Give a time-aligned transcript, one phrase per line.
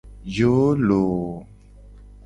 [0.37, 1.45] Yoo loo.